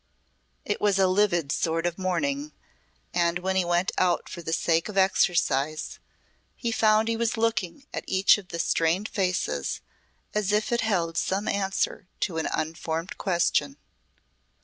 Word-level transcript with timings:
It 0.65 0.81
was 0.81 0.97
a 0.97 1.05
livid 1.05 1.51
sort 1.51 1.85
of 1.85 1.99
morning 1.99 2.53
and 3.13 3.37
when 3.37 3.55
he 3.55 3.63
went 3.63 3.91
out 3.99 4.27
for 4.27 4.41
the 4.41 4.51
sake 4.51 4.89
of 4.89 4.97
exercise 4.97 5.99
he 6.55 6.71
found 6.71 7.07
he 7.07 7.15
was 7.15 7.37
looking 7.37 7.85
at 7.93 8.05
each 8.07 8.39
of 8.39 8.47
the 8.47 8.57
strained 8.57 9.07
faces 9.07 9.79
as 10.33 10.51
if 10.51 10.71
it 10.71 10.81
held 10.81 11.17
some 11.17 11.47
answer 11.47 12.07
to 12.21 12.39
an 12.39 12.47
unformed 12.51 13.19
question. 13.19 13.77